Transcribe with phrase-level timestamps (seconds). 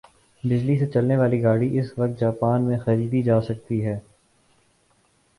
[0.43, 3.95] بجلی سے چلنے والی گاڑی اس وقت جاپان میں خریدی جاسکتی ھے